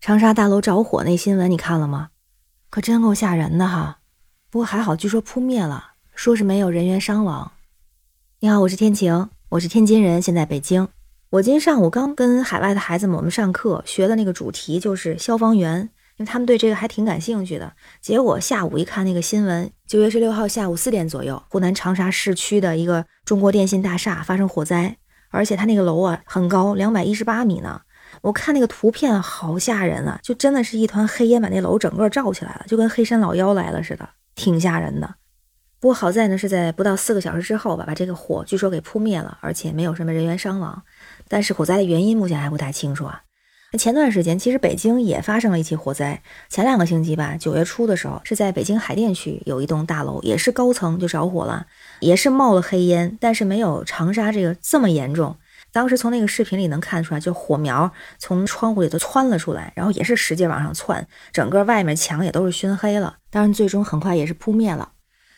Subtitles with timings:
[0.00, 2.10] 长沙大楼着火那新闻你看了吗？
[2.70, 3.98] 可真够吓人的哈。
[4.50, 7.52] 不过还好，据说扑灭了，说是没有人员伤亡。
[8.40, 10.86] 你好，我是天晴，我是天津人，现在北京。
[11.30, 15.80] 我今天上午刚跟海外的孩子们我们上课，学的那个主题就是消防员，
[16.18, 17.72] 因为他们对这个还挺感兴趣的。
[18.00, 24.98] 结果下午一看那个新闻，九月十六号下午四点左右，湖南长沙市区的一个中国电信大厦发生火灾，
[25.30, 27.80] 而且它那个楼啊很高，两百一十八米呢。
[28.22, 35.14] 我看那个图片好吓人啊，就真的是一团黑烟把那楼整个罩起来了，就跟黑山老妖来了似的，挺吓人的。
[35.78, 40.82] 不过好在呢，是在不到四个小时之后吧，把这个火据说给扑灭了，而且没有什么人员伤亡。
[41.28, 43.22] 但是火灾的原因目前还不太清楚啊。
[43.78, 51.66] 前段时间其实北京也发生了一起火灾，前两个星期吧，九月初的时候是在北京海淀区有一栋大楼，也是高层就着火了，
[52.00, 55.36] 也是冒了黑烟，但是没有长沙这个这么严重。
[55.76, 63.18] 当时从那个视频里能看出来，就火苗从窗户里头窜了出来，然后也是使劲往上窜，整个外面墙也都是熏黑了。
[63.28, 64.92] 当然，最终很快也是扑灭了。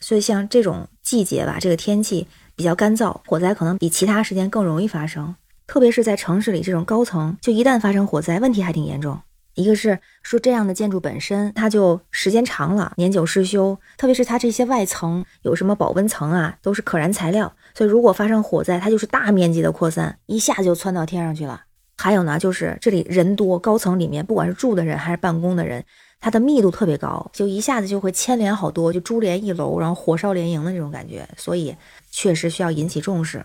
[0.00, 5.34] 所以像这种季节吧，这个天气比较干燥，火灾可能比其他时间更容易发生。
[5.66, 9.20] 特别是在城市里这种高层，就一旦发生火灾，问题还挺严重。
[9.52, 13.78] 一个是说这样的建筑本身，它就时间长了，年久失修。
[13.98, 21.62] 特别是它这些外层有什么保温层啊，都是可燃材料，所以如果发生火灾，它就是大面积的扩散，一下就窜到天上去了。
[21.96, 25.84] 还有呢，就是这里人多，高层里面不管是住的人还是办公的人，
[26.20, 31.76] 它的密度特别高，就一下子就会牵连好多，就株连一楼，然后火烧连营的这种感觉，所以
[32.10, 33.44] 确实需要引起重视。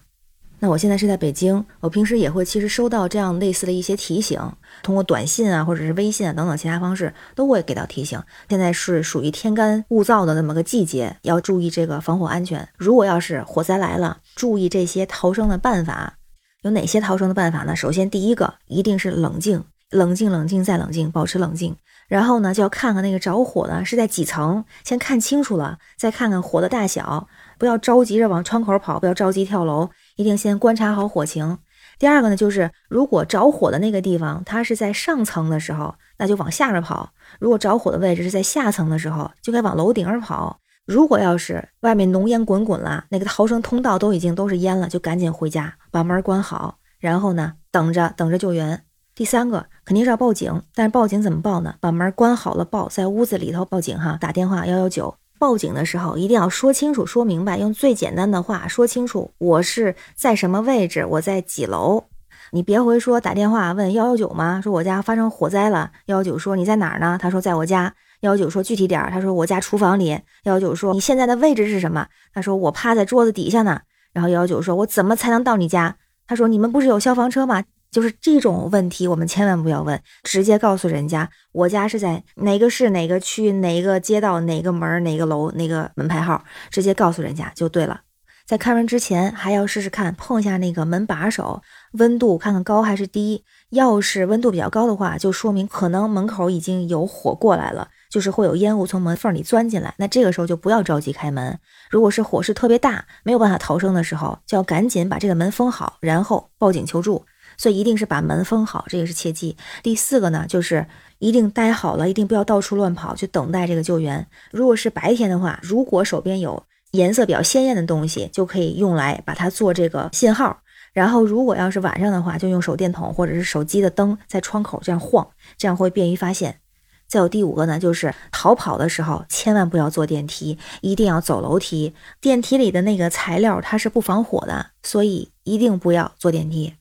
[0.59, 4.41] 那我现在是在北京，我平时也会其实收到这样类似的一些提醒，
[4.81, 8.19] 通过短信啊，或者是微信啊等等其他方式都会给到提醒。
[8.49, 12.67] 现在是属于天干物燥的那么个季节，要注意这个防火安全。
[12.75, 16.16] 如果要是火灾来了，注意这些逃生的办法。
[16.64, 17.75] 有哪些逃生的办法呢？
[17.75, 21.75] 首先第一个一定是冷静，冷静，冷静再冷静，保持冷静。
[22.08, 27.27] 然后呢，就要看看那个着火呢是在几层，先看清楚了，再看看火的大小，
[27.59, 29.89] 不要着急着往窗口跑，不要着急跳楼。
[30.17, 31.58] 一定先观察好火情。
[31.98, 40.60] 第二个呢，就是如果着火的那个地方它是在上层的时候，那就往下边跑；如果着火的位置是在下层的时候，就该往楼顶上跑。
[40.86, 48.84] 如果要是外面浓烟滚滚了，那个逃生通道都已经都是烟了，就赶紧回家把门关好，然后呢等着等着救援。
[49.16, 51.76] 第三个肯定是要报警，但是报警怎么报呢？
[51.80, 55.16] 把门关好了报，在屋子里头报警哈，打电话幺幺九。
[55.39, 59.31] 报警的时候一定要说清楚、说明白，用最简单的话说清楚。
[59.37, 61.05] 我是在什么位置？
[61.05, 62.05] 我在几楼？
[62.52, 64.61] 你别回说打电话问幺幺九吗？
[64.61, 65.92] 说我家发生火灾了。
[66.05, 67.17] 幺幺九说你在哪儿呢？
[67.21, 67.93] 他说在我家。
[68.21, 69.11] 幺幺九说具体点儿。
[69.11, 70.09] 他说我家厨房里。
[70.43, 72.08] 幺幺九说你现在的位置是什么？
[72.33, 73.81] 他说我趴在桌子底下呢。
[74.14, 75.98] 然后幺幺九说我怎么才能到你家？
[76.25, 77.64] 他说你们不是有消防车吗？
[77.97, 88.02] 就是这种问题，我们千万不要问，直接告诉人家我家是在哪个市、哪个区、哪个街道、哪个门、哪个楼、哪个门牌号，直接告诉人家就对了。
[88.45, 91.63] 在开门之前，还要试试看碰一下那个门把手，
[91.93, 93.43] 温度看看高还是低。
[93.71, 99.95] 要是温度比较高的话，就说明可能门口已经有火过来了，就是会有烟雾从门缝里钻进来。
[99.97, 101.57] 那这个时候就不要着急开门。
[101.89, 107.25] 如果是火势特别大，没有办法逃生的时候，就要赶紧把这个门封好，然后报警求助。
[107.57, 109.57] 所以一定是把门封好，这个是切记。
[109.83, 110.85] 第四个呢，就是
[111.19, 114.25] 一定待好了，一定不要到处乱跑，去等待这个救援。
[114.51, 120.61] 如果是白天的话，如果手边有颜色比较鲜艳的东西，就可以用来把它做这个信号。
[120.93, 126.59] 然后如果要是晚上的话，就用手电筒或者是手机的灯在窗口这样晃，这样会便于发现。
[127.07, 131.94] 再有第五个呢，就是逃跑的时候千万不要坐电梯，一定要走楼梯。
[132.19, 136.74] 电梯里的那个材料它是不防火的，所以一定不要坐电梯。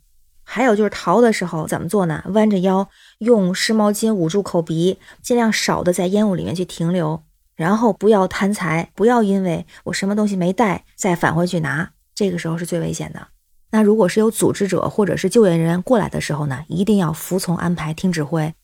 [0.49, 2.23] 还有就是逃的时候怎么做呢？
[2.29, 7.21] 弯着腰，用湿毛巾捂住口鼻，尽量少的在烟雾里面去停留。
[7.57, 13.29] 然后不要贪财，不要因为我什么东西没带再返回去拿，这个时候是最危险的。
[13.71, 18.55] 那如果是有组织者或者是救援人员过来的时候呢，一定要服从安排，听指挥。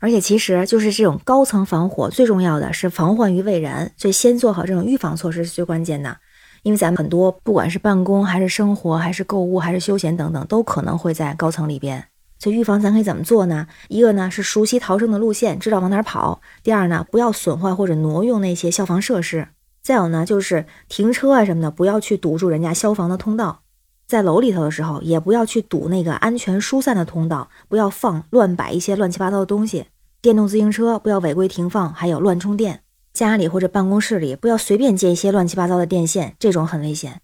[0.00, 6.16] 而且其实就是这种高层防火，最重要的是防患于未然，所以先做好这种预防措施是最关键的。
[6.62, 12.04] 因为咱们很多不管是办公还是生活还是购物还是休闲等等，都可能会在高层里边。
[12.38, 13.66] 所以预防咱可以怎么做呢？
[13.88, 19.44] 一个呢是熟悉逃生的路线，知道往哪儿跑；第二呢，不要损坏或者挪用那些消防设施；
[19.80, 23.60] 再有呢就是停车啊什么的，不要去堵住人家消防的通道。
[24.06, 29.86] 在楼里头的时候，也不要去堵那个安全疏散的通道，不要放乱摆一些乱七八糟的东西。
[30.20, 32.81] 电动自行车不要违规停放，还有乱充电。
[33.12, 37.20] 家里或者办公室里不要随便接一些乱七八糟的电线，这种很危险。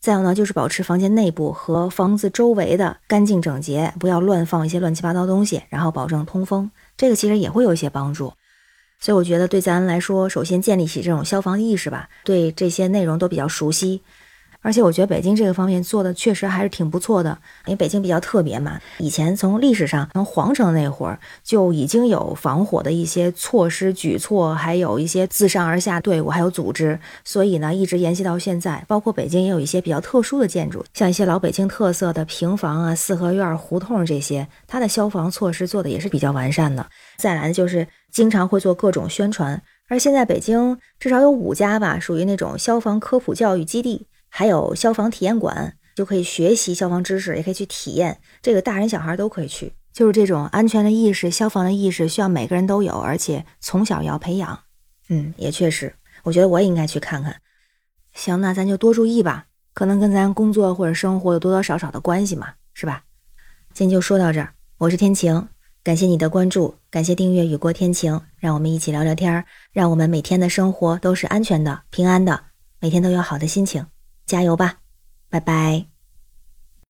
[0.00, 8.32] 再有呢，就是保持房间内部和房子周围的干净整洁，不要乱放一些乱七八糟东西，然后保证通风，这个其实也会有一些帮助。
[8.98, 14.02] 所以我觉得对咱来说，首先建立起这种消防意识吧，对这些内容都比较熟悉。
[14.62, 18.78] 而且我觉得北京这个方面做的确实还是挺不错的，因为北京比较特别嘛。
[18.98, 28.84] 以前从历史上，从皇城那会儿就已经有防火的一些措施举措，还有一些自上而下队伍，还有组织，所以呢一直沿袭到现在。
[28.86, 36.86] 包括北京也有一些比较特殊的建筑，像一些老北京特色的平房啊、四合院、胡同这些，它的消防措施做的也是比较完善的。
[37.16, 44.06] 再来就是经常会做各种宣传，而现在北京至少有五家吧，属于那种消防科普教育基地。
[44.30, 48.18] 还有消防体验馆，就可以学习消防知识，也可以去体验。
[48.40, 49.74] 这个大人小孩都可以去。
[49.92, 54.60] 就是这种安全的意识、消防的意识，需要每个人都有，而且从小要培养。
[55.08, 55.92] 嗯，也确实，
[56.22, 57.36] 我觉得我也应该去看看。
[58.14, 59.46] 行，那咱就多注意吧。
[59.74, 63.02] 可能跟咱工作或者生活有多多少少的关系嘛，是吧？
[63.74, 64.54] 今天就说到这儿。
[64.78, 65.48] 我是天晴，
[65.82, 72.44] 感谢你的关注，感谢订阅雨过天晴，让我们一起聊聊天儿，让我们每天的生活都是安全的、平安的，
[72.78, 73.86] 每天都有好的心情。
[74.30, 74.78] 加油吧，
[75.28, 75.89] 拜拜。